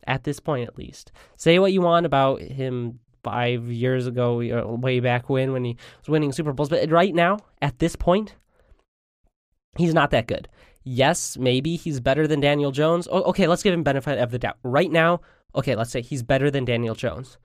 at 0.06 0.26
this 0.26 0.40
point, 0.40 0.68
at 0.68 0.78
least. 0.78 1.12
Say 1.38 1.58
what 1.58 1.74
you 1.74 1.82
want 1.82 2.06
about 2.06 2.40
him 2.42 3.00
five 3.24 3.72
years 3.72 4.08
ago, 4.08 4.38
way 4.82 5.00
back 5.00 5.30
when, 5.30 5.52
when 5.52 5.64
he 5.64 5.78
was 6.00 6.10
winning 6.10 6.32
Super 6.32 6.54
Bowls. 6.54 6.70
But 6.70 6.90
right 6.92 7.14
now, 7.14 7.40
at 7.62 7.80
this 7.80 7.96
point, 7.96 8.36
he's 9.78 9.94
not 9.94 10.12
that 10.12 10.28
good. 10.28 10.48
yes, 10.84 11.38
maybe 11.38 11.76
he's 11.76 12.00
better 12.00 12.28
than 12.28 12.40
Daniel 12.40 12.72
Jones. 12.72 13.08
Okay, 13.08 13.48
let's 13.48 13.64
give 13.64 13.74
him 13.74 13.84
benefit 13.84 14.20
of 14.20 14.32
the 14.32 14.40
doubt. 14.40 14.58
Right 14.64 14.92
now, 14.92 15.22
okay, 15.56 15.76
let's 15.76 15.92
say 15.92 16.02
he's 16.02 16.24
better 16.24 16.50
than 16.50 16.66
Daniel 16.66 16.96
Jones. 16.96 17.38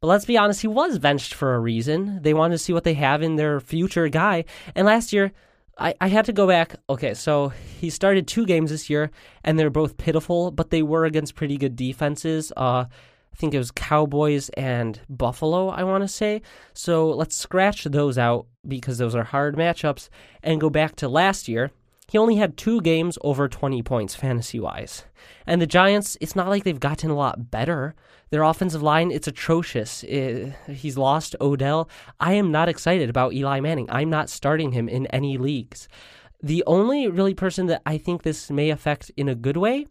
But 0.00 0.08
let's 0.08 0.24
be 0.24 0.36
honest, 0.36 0.62
he 0.62 0.68
was 0.68 0.98
benched 0.98 1.34
for 1.34 1.54
a 1.54 1.60
reason. 1.60 2.22
They 2.22 2.34
wanted 2.34 2.54
to 2.54 2.58
see 2.58 2.72
what 2.72 2.84
they 2.84 2.94
have 2.94 3.22
in 3.22 3.36
their 3.36 3.60
future 3.60 4.08
guy. 4.08 4.44
And 4.74 4.86
last 4.86 5.12
year, 5.12 5.32
I, 5.78 5.94
I 6.00 6.08
had 6.08 6.24
to 6.24 6.32
go 6.32 6.46
back. 6.46 6.74
Okay, 6.90 7.14
so 7.14 7.52
he 7.78 7.88
started 7.88 8.26
two 8.26 8.44
games 8.44 8.70
this 8.70 8.90
year, 8.90 9.10
and 9.44 9.58
they're 9.58 9.70
both 9.70 9.96
pitiful, 9.96 10.50
but 10.50 10.70
they 10.70 10.82
were 10.82 11.04
against 11.04 11.36
pretty 11.36 11.56
good 11.56 11.76
defenses. 11.76 12.52
Uh, 12.56 12.86
I 13.32 13.36
think 13.36 13.54
it 13.54 13.58
was 13.58 13.70
Cowboys 13.70 14.48
and 14.50 15.00
Buffalo, 15.08 15.68
I 15.68 15.84
want 15.84 16.04
to 16.04 16.08
say. 16.08 16.42
So 16.74 17.10
let's 17.10 17.36
scratch 17.36 17.84
those 17.84 18.18
out 18.18 18.46
because 18.66 18.98
those 18.98 19.14
are 19.14 19.24
hard 19.24 19.56
matchups 19.56 20.08
and 20.42 20.60
go 20.60 20.70
back 20.70 20.96
to 20.96 21.08
last 21.08 21.48
year. 21.48 21.70
He 22.08 22.18
only 22.18 22.36
had 22.36 22.58
two 22.58 22.82
games 22.82 23.16
over 23.22 23.48
20 23.48 23.82
points 23.82 24.14
fantasy 24.14 24.60
wise. 24.60 25.04
And 25.46 25.62
the 25.62 25.66
Giants, 25.66 26.18
it's 26.20 26.36
not 26.36 26.48
like 26.48 26.62
they've 26.64 26.78
gotten 26.78 27.10
a 27.10 27.16
lot 27.16 27.50
better. 27.50 27.94
Their 28.28 28.42
offensive 28.42 28.82
line, 28.82 29.10
it's 29.10 29.28
atrocious. 29.28 30.04
It, 30.04 30.52
he's 30.68 30.98
lost 30.98 31.36
Odell. 31.40 31.88
I 32.20 32.34
am 32.34 32.52
not 32.52 32.68
excited 32.68 33.08
about 33.08 33.32
Eli 33.32 33.60
Manning. 33.60 33.88
I'm 33.88 34.10
not 34.10 34.28
starting 34.28 34.72
him 34.72 34.90
in 34.90 35.06
any 35.06 35.38
leagues. 35.38 35.88
The 36.42 36.62
only 36.66 37.08
really 37.08 37.34
person 37.34 37.66
that 37.66 37.82
I 37.86 37.96
think 37.96 38.22
this 38.22 38.50
may 38.50 38.68
affect 38.68 39.10
in 39.16 39.28
a 39.28 39.34
good 39.34 39.56
way 39.56 39.86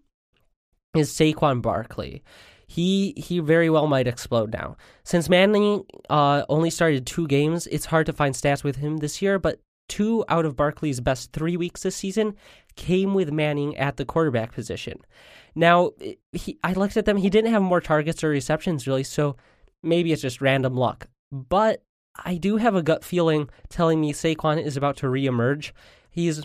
is 0.93 1.11
Saquon 1.11 1.61
Barkley 1.61 2.23
he 2.71 3.13
he 3.17 3.39
very 3.39 3.69
well 3.69 3.85
might 3.85 4.07
explode 4.07 4.53
now. 4.53 4.77
Since 5.03 5.27
Manning 5.27 5.83
uh, 6.09 6.43
only 6.47 6.69
started 6.69 7.05
two 7.05 7.27
games, 7.27 7.67
it's 7.67 7.87
hard 7.87 8.05
to 8.05 8.13
find 8.13 8.33
stats 8.33 8.63
with 8.63 8.77
him 8.77 8.97
this 8.97 9.21
year. 9.21 9.37
But 9.37 9.59
two 9.89 10.23
out 10.29 10.45
of 10.45 10.55
Barkley's 10.55 11.01
best 11.01 11.33
three 11.33 11.57
weeks 11.57 11.83
this 11.83 11.97
season 11.97 12.33
came 12.77 13.13
with 13.13 13.29
Manning 13.29 13.75
at 13.75 13.97
the 13.97 14.05
quarterback 14.05 14.53
position. 14.53 15.01
Now, 15.53 15.91
he, 16.31 16.59
I 16.63 16.71
looked 16.71 16.95
at 16.95 17.03
them; 17.03 17.17
he 17.17 17.29
didn't 17.29 17.51
have 17.51 17.61
more 17.61 17.81
targets 17.81 18.23
or 18.23 18.29
receptions 18.29 18.87
really, 18.87 19.03
so 19.03 19.35
maybe 19.83 20.13
it's 20.13 20.21
just 20.21 20.39
random 20.39 20.77
luck. 20.77 21.07
But 21.29 21.83
I 22.23 22.37
do 22.37 22.55
have 22.55 22.75
a 22.75 22.83
gut 22.83 23.03
feeling 23.03 23.49
telling 23.67 23.99
me 23.99 24.13
Saquon 24.13 24.63
is 24.63 24.77
about 24.77 24.95
to 24.97 25.07
reemerge. 25.07 25.73
He's 26.09 26.41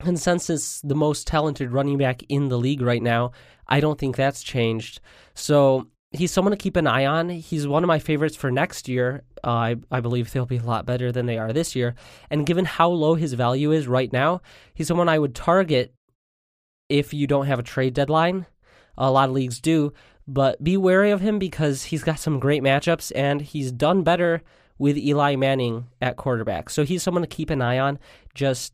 consensus 0.00 0.80
the 0.82 0.94
most 0.94 1.26
talented 1.26 1.72
running 1.72 1.98
back 1.98 2.22
in 2.28 2.48
the 2.48 2.58
league 2.58 2.82
right 2.82 3.02
now. 3.02 3.32
I 3.68 3.80
don't 3.80 3.98
think 3.98 4.16
that's 4.16 4.42
changed. 4.42 5.00
So 5.34 5.88
he's 6.10 6.30
someone 6.30 6.52
to 6.52 6.56
keep 6.56 6.76
an 6.76 6.86
eye 6.86 7.06
on. 7.06 7.28
He's 7.28 7.66
one 7.66 7.82
of 7.82 7.88
my 7.88 7.98
favorites 7.98 8.36
for 8.36 8.50
next 8.50 8.88
year. 8.88 9.22
Uh, 9.42 9.48
I, 9.48 9.76
I 9.90 10.00
believe 10.00 10.30
they'll 10.30 10.46
be 10.46 10.58
a 10.58 10.62
lot 10.62 10.86
better 10.86 11.12
than 11.12 11.26
they 11.26 11.38
are 11.38 11.52
this 11.52 11.74
year. 11.74 11.94
And 12.30 12.46
given 12.46 12.64
how 12.64 12.88
low 12.88 13.14
his 13.14 13.32
value 13.32 13.72
is 13.72 13.86
right 13.86 14.12
now, 14.12 14.40
he's 14.74 14.88
someone 14.88 15.08
I 15.08 15.18
would 15.18 15.34
target 15.34 15.94
if 16.88 17.14
you 17.14 17.26
don't 17.26 17.46
have 17.46 17.58
a 17.58 17.64
trade 17.64 17.94
deadline. 17.94 18.46
A 18.96 19.10
lot 19.10 19.28
of 19.28 19.34
leagues 19.34 19.60
do, 19.60 19.92
but 20.28 20.62
be 20.62 20.76
wary 20.76 21.10
of 21.10 21.20
him 21.20 21.38
because 21.38 21.84
he's 21.84 22.04
got 22.04 22.18
some 22.18 22.38
great 22.38 22.62
matchups 22.62 23.10
and 23.14 23.40
he's 23.40 23.72
done 23.72 24.02
better 24.02 24.42
with 24.78 24.96
Eli 24.96 25.36
Manning 25.36 25.88
at 26.00 26.16
quarterback. 26.16 26.70
So 26.70 26.84
he's 26.84 27.02
someone 27.02 27.22
to 27.22 27.28
keep 27.28 27.50
an 27.50 27.60
eye 27.60 27.78
on. 27.78 27.98
Just 28.34 28.72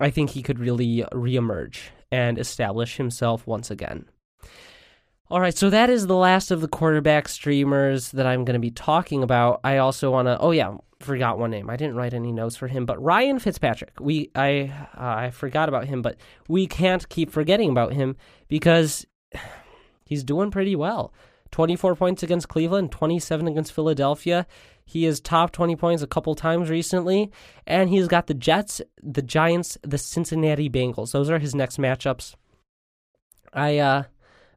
I 0.00 0.10
think 0.10 0.30
he 0.30 0.42
could 0.42 0.58
really 0.58 1.04
reemerge 1.12 1.78
and 2.10 2.38
establish 2.38 2.96
himself 2.96 3.46
once 3.46 3.70
again. 3.70 4.06
All 5.30 5.40
right, 5.40 5.56
so 5.56 5.68
that 5.68 5.90
is 5.90 6.06
the 6.06 6.16
last 6.16 6.50
of 6.50 6.62
the 6.62 6.68
quarterback 6.68 7.28
streamers 7.28 8.12
that 8.12 8.26
I'm 8.26 8.46
going 8.46 8.54
to 8.54 8.60
be 8.60 8.70
talking 8.70 9.22
about. 9.22 9.60
I 9.62 9.76
also 9.76 10.10
want 10.10 10.26
to. 10.26 10.38
Oh 10.38 10.52
yeah, 10.52 10.78
forgot 11.00 11.38
one 11.38 11.50
name. 11.50 11.68
I 11.68 11.76
didn't 11.76 11.96
write 11.96 12.14
any 12.14 12.32
notes 12.32 12.56
for 12.56 12.66
him, 12.66 12.86
but 12.86 13.02
Ryan 13.02 13.38
Fitzpatrick. 13.38 14.00
We 14.00 14.30
I 14.34 14.72
uh, 14.96 15.26
I 15.26 15.30
forgot 15.30 15.68
about 15.68 15.84
him, 15.84 16.00
but 16.00 16.16
we 16.48 16.66
can't 16.66 17.06
keep 17.10 17.30
forgetting 17.30 17.70
about 17.70 17.92
him 17.92 18.16
because 18.48 19.06
he's 20.06 20.24
doing 20.24 20.50
pretty 20.50 20.74
well. 20.74 21.12
24 21.58 21.96
points 21.96 22.22
against 22.22 22.46
Cleveland, 22.46 22.92
27 22.92 23.48
against 23.48 23.72
Philadelphia. 23.72 24.46
He 24.84 25.02
has 25.06 25.18
top 25.18 25.50
20 25.50 25.74
points 25.74 26.04
a 26.04 26.06
couple 26.06 26.36
times 26.36 26.70
recently, 26.70 27.32
and 27.66 27.90
he's 27.90 28.06
got 28.06 28.28
the 28.28 28.34
Jets, 28.34 28.80
the 29.02 29.22
Giants, 29.22 29.76
the 29.82 29.98
Cincinnati 29.98 30.70
Bengals. 30.70 31.10
Those 31.10 31.28
are 31.28 31.40
his 31.40 31.56
next 31.56 31.76
matchups. 31.76 32.36
I 33.52 33.78
uh 33.78 34.04
I'm 34.04 34.06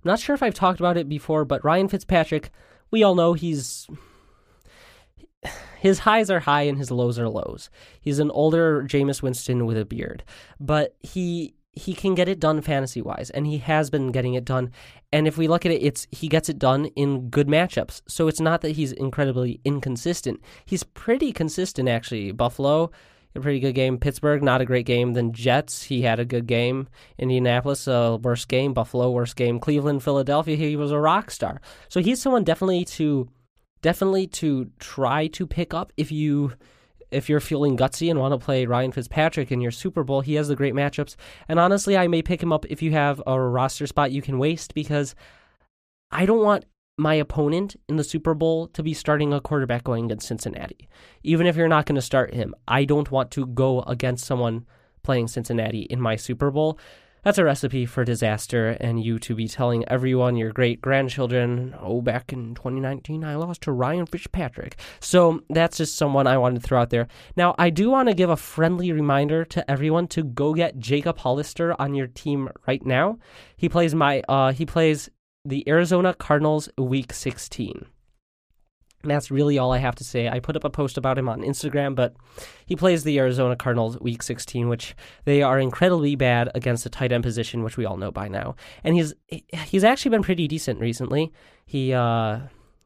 not 0.03 0.19
sure 0.19 0.35
if 0.35 0.43
I've 0.43 0.53
talked 0.53 0.79
about 0.79 0.95
it 0.95 1.09
before, 1.09 1.43
but 1.43 1.65
Ryan 1.65 1.87
Fitzpatrick, 1.87 2.51
we 2.91 3.01
all 3.01 3.15
know 3.15 3.33
he's 3.33 3.87
his 5.79 5.97
highs 5.97 6.29
are 6.29 6.41
high 6.41 6.67
and 6.67 6.77
his 6.77 6.91
lows 6.91 7.17
are 7.17 7.29
lows. 7.29 7.71
He's 7.99 8.19
an 8.19 8.29
older 8.29 8.83
Jameis 8.83 9.23
Winston 9.23 9.65
with 9.65 9.79
a 9.79 9.85
beard, 9.85 10.23
but 10.59 10.95
he 10.99 11.55
he 11.73 11.93
can 11.93 12.15
get 12.15 12.27
it 12.27 12.39
done 12.39 12.61
fantasy 12.61 13.01
wise, 13.01 13.29
and 13.29 13.47
he 13.47 13.59
has 13.59 13.89
been 13.89 14.11
getting 14.11 14.33
it 14.33 14.45
done. 14.45 14.71
And 15.13 15.27
if 15.27 15.37
we 15.37 15.47
look 15.47 15.65
at 15.65 15.71
it, 15.71 15.81
it's 15.81 16.07
he 16.11 16.27
gets 16.27 16.49
it 16.49 16.59
done 16.59 16.85
in 16.95 17.29
good 17.29 17.47
matchups. 17.47 18.01
So 18.07 18.27
it's 18.27 18.41
not 18.41 18.61
that 18.61 18.71
he's 18.71 18.91
incredibly 18.91 19.61
inconsistent. 19.63 20.41
He's 20.65 20.83
pretty 20.83 21.31
consistent 21.31 21.87
actually. 21.87 22.31
Buffalo, 22.31 22.91
a 23.35 23.39
pretty 23.39 23.59
good 23.59 23.75
game. 23.75 23.97
Pittsburgh, 23.97 24.43
not 24.43 24.61
a 24.61 24.65
great 24.65 24.85
game. 24.85 25.13
Then 25.13 25.31
Jets, 25.31 25.83
he 25.83 26.01
had 26.01 26.19
a 26.19 26.25
good 26.25 26.47
game. 26.47 26.89
Indianapolis, 27.17 27.87
a 27.87 28.17
worst 28.21 28.49
game. 28.49 28.73
Buffalo, 28.73 29.09
worst 29.09 29.35
game. 29.37 29.59
Cleveland, 29.59 30.03
Philadelphia, 30.03 30.57
he 30.57 30.75
was 30.75 30.91
a 30.91 30.99
rock 30.99 31.31
star. 31.31 31.61
So 31.87 32.01
he's 32.01 32.21
someone 32.21 32.43
definitely 32.43 32.85
to 32.85 33.29
definitely 33.81 34.27
to 34.27 34.69
try 34.79 35.27
to 35.27 35.47
pick 35.47 35.73
up 35.73 35.91
if 35.97 36.11
you 36.11 36.53
if 37.11 37.29
you're 37.29 37.39
feeling 37.39 37.77
gutsy 37.77 38.09
and 38.09 38.19
want 38.19 38.33
to 38.33 38.43
play 38.43 38.65
Ryan 38.65 38.91
Fitzpatrick 38.91 39.51
in 39.51 39.61
your 39.61 39.71
Super 39.71 40.03
Bowl, 40.03 40.21
he 40.21 40.35
has 40.35 40.47
the 40.47 40.55
great 40.55 40.73
matchups. 40.73 41.15
And 41.47 41.59
honestly, 41.59 41.97
I 41.97 42.07
may 42.07 42.21
pick 42.21 42.41
him 42.41 42.53
up 42.53 42.65
if 42.69 42.81
you 42.81 42.91
have 42.91 43.21
a 43.27 43.39
roster 43.39 43.85
spot 43.85 44.11
you 44.11 44.21
can 44.21 44.39
waste 44.39 44.73
because 44.73 45.13
I 46.11 46.25
don't 46.25 46.43
want 46.43 46.65
my 46.97 47.15
opponent 47.15 47.75
in 47.89 47.95
the 47.97 48.03
Super 48.03 48.33
Bowl 48.33 48.67
to 48.67 48.83
be 48.83 48.93
starting 48.93 49.33
a 49.33 49.41
quarterback 49.41 49.83
going 49.83 50.05
against 50.05 50.27
Cincinnati. 50.27 50.87
Even 51.23 51.47
if 51.47 51.55
you're 51.55 51.67
not 51.67 51.85
going 51.85 51.95
to 51.95 52.01
start 52.01 52.33
him, 52.33 52.53
I 52.67 52.85
don't 52.85 53.11
want 53.11 53.31
to 53.31 53.47
go 53.47 53.81
against 53.81 54.25
someone 54.25 54.65
playing 55.03 55.27
Cincinnati 55.27 55.81
in 55.81 55.99
my 55.99 56.15
Super 56.15 56.51
Bowl 56.51 56.77
that's 57.23 57.37
a 57.37 57.43
recipe 57.43 57.85
for 57.85 58.03
disaster, 58.03 58.69
and 58.79 59.03
you 59.03 59.19
to 59.19 59.35
be 59.35 59.47
telling 59.47 59.87
everyone, 59.87 60.35
your 60.35 60.51
great 60.51 60.81
grandchildren, 60.81 61.75
oh, 61.79 62.01
back 62.01 62.33
in 62.33 62.55
2019, 62.55 63.23
I 63.23 63.35
lost 63.35 63.61
to 63.63 63.71
Ryan 63.71 64.05
Fitzpatrick. 64.05 64.77
So 64.99 65.41
that's 65.49 65.77
just 65.77 65.95
someone 65.95 66.27
I 66.27 66.37
wanted 66.37 66.61
to 66.61 66.67
throw 66.67 66.81
out 66.81 66.89
there. 66.89 67.07
Now, 67.35 67.55
I 67.57 67.69
do 67.69 67.89
want 67.89 68.09
to 68.09 68.15
give 68.15 68.29
a 68.29 68.37
friendly 68.37 68.91
reminder 68.91 69.45
to 69.45 69.69
everyone 69.69 70.07
to 70.09 70.23
go 70.23 70.53
get 70.53 70.79
Jacob 70.79 71.19
Hollister 71.19 71.79
on 71.79 71.93
your 71.93 72.07
team 72.07 72.49
right 72.67 72.85
now. 72.85 73.19
He 73.55 73.69
plays 73.69 73.93
my, 73.93 74.23
uh, 74.27 74.51
he 74.51 74.65
plays 74.65 75.09
the 75.45 75.67
Arizona 75.67 76.13
Cardinals 76.13 76.69
Week 76.77 77.13
16. 77.13 77.85
That's 79.03 79.31
really 79.31 79.57
all 79.57 79.71
I 79.71 79.79
have 79.79 79.95
to 79.95 80.03
say. 80.03 80.29
I 80.29 80.39
put 80.39 80.55
up 80.55 80.63
a 80.63 80.69
post 80.69 80.97
about 80.97 81.17
him 81.17 81.27
on 81.27 81.41
Instagram, 81.41 81.95
but 81.95 82.15
he 82.65 82.75
plays 82.75 83.03
the 83.03 83.17
Arizona 83.19 83.55
Cardinals 83.55 83.99
week 83.99 84.23
16, 84.23 84.69
which 84.69 84.95
they 85.25 85.41
are 85.41 85.59
incredibly 85.59 86.15
bad 86.15 86.49
against 86.55 86.83
the 86.83 86.89
tight 86.89 87.11
end 87.11 87.23
position, 87.23 87.63
which 87.63 87.77
we 87.77 87.85
all 87.85 87.97
know 87.97 88.11
by 88.11 88.27
now. 88.27 88.55
And 88.83 88.95
he's 88.95 89.13
he's 89.65 89.83
actually 89.83 90.11
been 90.11 90.23
pretty 90.23 90.47
decent 90.47 90.79
recently. 90.79 91.31
He 91.65 91.93
uh 91.93 92.39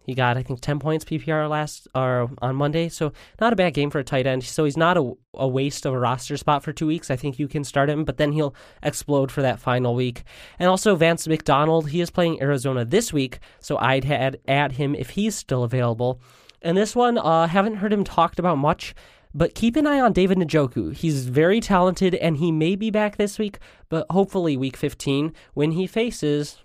he 0.05 0.13
got, 0.13 0.37
I 0.37 0.43
think, 0.43 0.61
10 0.61 0.79
points 0.79 1.03
PPR 1.03 1.49
last 1.49 1.87
or 1.95 2.29
on 2.39 2.55
Monday. 2.55 2.89
So 2.89 3.11
not 3.41 3.53
a 3.53 3.55
bad 3.55 3.73
game 3.73 3.89
for 3.89 3.99
a 3.99 4.03
tight 4.03 4.27
end. 4.27 4.43
So 4.43 4.65
he's 4.65 4.77
not 4.77 4.97
a, 4.97 5.13
a 5.33 5.47
waste 5.47 5.85
of 5.85 5.93
a 5.93 5.99
roster 5.99 6.37
spot 6.37 6.63
for 6.63 6.71
two 6.71 6.87
weeks. 6.87 7.09
I 7.09 7.15
think 7.15 7.39
you 7.39 7.47
can 7.47 7.63
start 7.63 7.89
him, 7.89 8.03
but 8.05 8.17
then 8.17 8.31
he'll 8.31 8.55
explode 8.83 9.31
for 9.31 9.41
that 9.41 9.59
final 9.59 9.95
week. 9.95 10.23
And 10.59 10.69
also 10.69 10.95
Vance 10.95 11.27
McDonald, 11.27 11.89
he 11.89 12.01
is 12.01 12.11
playing 12.11 12.41
Arizona 12.41 12.85
this 12.85 13.11
week. 13.11 13.39
So 13.59 13.77
I'd 13.77 14.05
add, 14.05 14.39
add 14.47 14.73
him 14.73 14.93
if 14.95 15.11
he's 15.11 15.35
still 15.35 15.63
available. 15.63 16.21
And 16.61 16.77
this 16.77 16.95
one, 16.95 17.17
uh, 17.17 17.47
haven't 17.47 17.77
heard 17.77 17.93
him 17.93 18.03
talked 18.03 18.39
about 18.39 18.57
much. 18.57 18.93
But 19.33 19.53
keep 19.53 19.75
an 19.75 19.85
eye 19.85 19.99
on 19.99 20.13
David 20.13 20.37
Njoku. 20.37 20.95
He's 20.95 21.27
very 21.27 21.59
talented 21.59 22.15
and 22.15 22.37
he 22.37 22.53
may 22.53 22.77
be 22.77 22.89
back 22.89 23.17
this 23.17 23.37
week, 23.37 23.59
but 23.89 24.05
hopefully 24.09 24.55
week 24.55 24.77
15 24.77 25.33
when 25.53 25.71
he 25.71 25.87
faces 25.87 26.63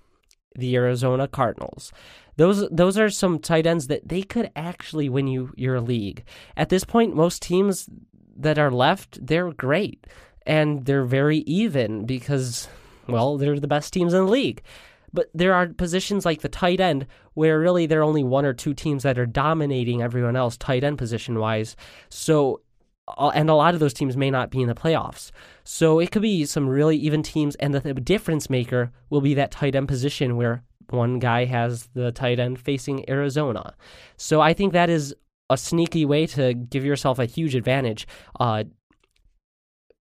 the 0.55 0.77
Arizona 0.77 1.27
Cardinals. 1.27 1.93
Those 2.41 2.67
those 2.71 2.97
are 2.97 3.11
some 3.11 3.39
tight 3.39 3.67
ends 3.67 3.89
that 3.89 4.09
they 4.09 4.23
could 4.23 4.51
actually 4.57 5.11
win 5.11 5.27
you 5.27 5.53
your 5.59 5.79
league. 5.79 6.25
At 6.57 6.71
this 6.71 6.85
point, 6.85 7.15
most 7.15 7.43
teams 7.43 7.87
that 8.35 8.59
are 8.59 8.71
left, 8.71 9.19
they're 9.27 9.53
great 9.53 10.07
and 10.47 10.87
they're 10.87 11.05
very 11.05 11.41
even 11.41 12.07
because 12.07 12.67
well, 13.07 13.37
they're 13.37 13.61
the 13.61 13.69
best 13.69 13.93
teams 13.93 14.15
in 14.15 14.25
the 14.25 14.31
league. 14.31 14.63
But 15.13 15.29
there 15.35 15.53
are 15.53 15.67
positions 15.67 16.25
like 16.25 16.41
the 16.41 16.49
tight 16.49 16.81
end 16.81 17.07
where 17.35 17.61
really 17.61 17.85
there 17.85 18.01
are 18.01 18.05
only 18.05 18.25
one 18.25 18.47
or 18.47 18.55
two 18.55 18.73
teams 18.73 19.03
that 19.03 19.19
are 19.19 19.27
dominating 19.27 20.01
everyone 20.01 20.35
else 20.35 20.57
tight 20.57 20.83
end 20.83 20.97
position 20.97 21.39
wise. 21.41 21.77
So 22.09 22.63
and 23.19 23.51
a 23.51 23.55
lot 23.55 23.75
of 23.75 23.81
those 23.81 23.93
teams 23.93 24.17
may 24.17 24.31
not 24.31 24.51
be 24.51 24.63
in 24.63 24.69
the 24.69 24.75
playoffs. 24.75 25.31
So 25.65 25.99
it 25.99 26.11
could 26.11 26.23
be 26.23 26.47
some 26.47 26.71
really 26.71 26.97
even 26.97 27.23
teams, 27.23 27.55
and 27.57 27.75
the 27.75 27.93
difference 27.93 28.49
maker 28.49 28.93
will 29.11 29.21
be 29.21 29.35
that 29.35 29.51
tight 29.51 29.75
end 29.75 29.89
position 29.89 30.39
where 30.39 30.63
one 30.93 31.19
guy 31.19 31.45
has 31.45 31.89
the 31.95 32.13
tight 32.13 32.39
end 32.39 32.59
facing 32.59 33.09
Arizona. 33.09 33.75
So 34.17 34.41
I 34.41 34.53
think 34.53 34.73
that 34.73 34.91
is 34.91 35.15
a 35.49 35.57
sneaky 35.57 36.05
way 36.05 36.27
to 36.29 36.55
give 36.55 36.85
yourself 36.85 37.19
a 37.19 37.27
huge 37.27 37.55
advantage. 37.55 38.07
Uh, 38.39 38.65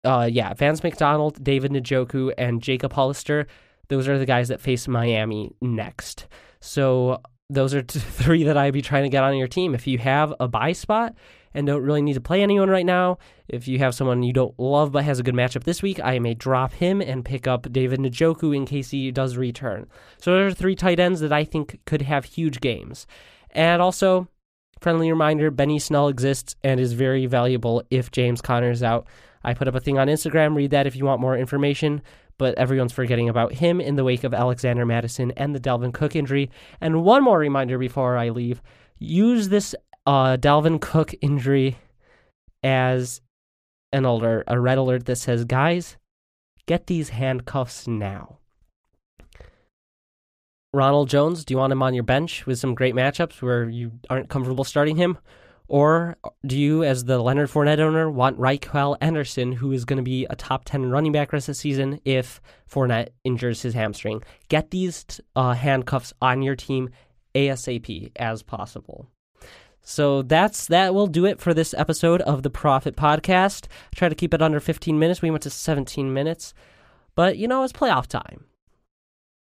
uh, 0.04 0.28
yeah, 0.30 0.54
Vance 0.54 0.82
McDonald, 0.82 1.42
David 1.42 1.72
Njoku, 1.72 2.32
and 2.38 2.62
Jacob 2.62 2.92
Hollister. 2.92 3.46
Those 3.88 4.08
are 4.08 4.18
the 4.18 4.26
guys 4.26 4.48
that 4.48 4.60
face 4.60 4.88
Miami 4.88 5.54
next. 5.60 6.26
So 6.60 7.20
those 7.50 7.74
are 7.74 7.82
three 7.88 8.44
that 8.44 8.56
I'd 8.56 8.72
be 8.72 8.82
trying 8.82 9.04
to 9.04 9.08
get 9.08 9.24
on 9.24 9.36
your 9.36 9.48
team. 9.48 9.74
If 9.74 9.86
you 9.86 9.98
have 9.98 10.34
a 10.40 10.48
buy 10.48 10.72
spot 10.72 11.14
and 11.54 11.66
don't 11.66 11.82
really 11.82 12.02
need 12.02 12.14
to 12.14 12.20
play 12.20 12.42
anyone 12.42 12.70
right 12.70 12.86
now, 12.86 13.18
if 13.48 13.66
you 13.66 13.78
have 13.78 13.94
someone 13.94 14.22
you 14.22 14.32
don't 14.32 14.58
love 14.58 14.92
but 14.92 15.04
has 15.04 15.18
a 15.18 15.22
good 15.22 15.34
matchup 15.34 15.64
this 15.64 15.82
week, 15.82 16.00
I 16.02 16.18
may 16.18 16.34
drop 16.34 16.74
him 16.74 17.00
and 17.00 17.24
pick 17.24 17.46
up 17.46 17.72
David 17.72 18.00
Njoku 18.00 18.54
in 18.54 18.66
case 18.66 18.90
he 18.90 19.10
does 19.10 19.36
return. 19.36 19.86
So 20.18 20.34
there 20.34 20.46
are 20.46 20.52
three 20.52 20.76
tight 20.76 21.00
ends 21.00 21.20
that 21.20 21.32
I 21.32 21.44
think 21.44 21.80
could 21.86 22.02
have 22.02 22.24
huge 22.24 22.60
games. 22.60 23.06
And 23.50 23.80
also, 23.80 24.28
friendly 24.80 25.10
reminder 25.10 25.50
Benny 25.50 25.78
Snell 25.78 26.08
exists 26.08 26.54
and 26.62 26.78
is 26.78 26.92
very 26.92 27.26
valuable 27.26 27.82
if 27.90 28.10
James 28.10 28.40
Conner 28.40 28.70
is 28.70 28.82
out. 28.82 29.06
I 29.42 29.54
put 29.54 29.68
up 29.68 29.74
a 29.74 29.80
thing 29.80 29.98
on 29.98 30.08
Instagram. 30.08 30.54
Read 30.54 30.72
that 30.72 30.86
if 30.86 30.96
you 30.96 31.04
want 31.04 31.20
more 31.20 31.36
information. 31.36 32.02
But 32.38 32.56
everyone's 32.56 32.92
forgetting 32.92 33.28
about 33.28 33.54
him 33.54 33.80
in 33.80 33.96
the 33.96 34.04
wake 34.04 34.22
of 34.22 34.32
Alexander 34.32 34.86
Mattison 34.86 35.32
and 35.32 35.54
the 35.54 35.60
Dalvin 35.60 35.92
Cook 35.92 36.14
injury. 36.14 36.50
And 36.80 37.02
one 37.02 37.24
more 37.24 37.38
reminder 37.38 37.78
before 37.78 38.16
I 38.16 38.28
leave 38.28 38.62
use 39.00 39.48
this 39.48 39.74
uh, 40.08 40.38
Dalvin 40.38 40.80
Cook 40.80 41.14
injury 41.20 41.76
as 42.62 43.20
an 43.92 44.06
alert, 44.06 44.44
a 44.46 44.58
red 44.58 44.78
alert 44.78 45.04
that 45.04 45.16
says, 45.16 45.44
guys, 45.44 45.98
get 46.66 46.86
these 46.86 47.10
handcuffs 47.10 47.86
now. 47.86 48.38
Ronald 50.72 51.10
Jones, 51.10 51.44
do 51.44 51.52
you 51.52 51.58
want 51.58 51.74
him 51.74 51.82
on 51.82 51.92
your 51.92 52.04
bench 52.04 52.46
with 52.46 52.58
some 52.58 52.74
great 52.74 52.94
matchups 52.94 53.42
where 53.42 53.68
you 53.68 53.92
aren't 54.08 54.30
comfortable 54.30 54.64
starting 54.64 54.96
him? 54.96 55.18
Or 55.66 56.16
do 56.46 56.58
you, 56.58 56.84
as 56.84 57.04
the 57.04 57.18
Leonard 57.18 57.50
Fournette 57.50 57.78
owner, 57.78 58.10
want 58.10 58.38
Ryquell 58.38 58.96
Anderson, 59.02 59.52
who 59.52 59.72
is 59.72 59.84
going 59.84 59.98
to 59.98 60.02
be 60.02 60.24
a 60.30 60.36
top 60.36 60.64
10 60.64 60.90
running 60.90 61.12
back 61.12 61.34
rest 61.34 61.50
of 61.50 61.54
the 61.54 61.60
season 61.60 62.00
if 62.06 62.40
Fournette 62.70 63.10
injures 63.24 63.60
his 63.60 63.74
hamstring? 63.74 64.22
Get 64.48 64.70
these 64.70 65.04
uh, 65.36 65.52
handcuffs 65.52 66.14
on 66.22 66.40
your 66.40 66.56
team 66.56 66.88
ASAP 67.34 68.12
as 68.16 68.42
possible. 68.42 69.10
So 69.88 70.20
that's 70.20 70.66
that 70.66 70.94
will 70.94 71.06
do 71.06 71.24
it 71.24 71.40
for 71.40 71.54
this 71.54 71.72
episode 71.72 72.20
of 72.20 72.42
the 72.42 72.50
Profit 72.50 72.94
Podcast. 72.94 73.68
I 73.90 73.96
try 73.96 74.10
to 74.10 74.14
keep 74.14 74.34
it 74.34 74.42
under 74.42 74.60
15 74.60 74.98
minutes. 74.98 75.22
We 75.22 75.30
went 75.30 75.44
to 75.44 75.50
17 75.50 76.12
minutes. 76.12 76.52
But 77.14 77.38
you 77.38 77.48
know, 77.48 77.64
it's 77.64 77.72
playoff 77.72 78.06
time. 78.06 78.44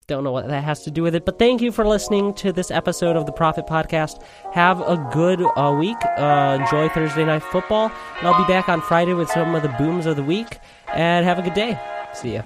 Don't 0.07 0.23
know 0.23 0.31
what 0.31 0.47
that 0.47 0.63
has 0.63 0.83
to 0.85 0.91
do 0.91 1.03
with 1.03 1.13
it, 1.13 1.23
but 1.23 1.37
thank 1.37 1.61
you 1.61 1.71
for 1.71 1.85
listening 1.85 2.33
to 2.33 2.51
this 2.51 2.71
episode 2.71 3.15
of 3.15 3.27
the 3.27 3.31
Profit 3.31 3.67
Podcast. 3.67 4.23
Have 4.53 4.81
a 4.81 4.97
good 5.13 5.39
uh, 5.55 5.75
week. 5.77 5.97
Uh, 6.17 6.57
enjoy 6.59 6.89
Thursday 6.89 7.25
Night 7.25 7.43
Football. 7.43 7.91
And 8.17 8.27
I'll 8.27 8.43
be 8.43 8.51
back 8.51 8.67
on 8.67 8.81
Friday 8.81 9.13
with 9.13 9.29
some 9.29 9.53
of 9.53 9.61
the 9.61 9.69
booms 9.77 10.07
of 10.07 10.15
the 10.15 10.23
week. 10.23 10.57
And 10.95 11.25
have 11.27 11.37
a 11.37 11.43
good 11.43 11.53
day. 11.53 11.79
See 12.15 12.33
ya. 12.33 12.41